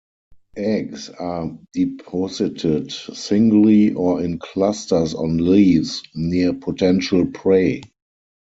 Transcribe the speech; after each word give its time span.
Eggs 0.57 1.11
are 1.11 1.59
deposited 1.73 2.91
singly 2.91 3.93
or 3.93 4.23
in 4.23 4.39
clusters 4.39 5.13
on 5.13 5.37
leaves 5.37 6.01
near 6.15 6.53
potential 6.55 7.27
prey. 7.27 7.83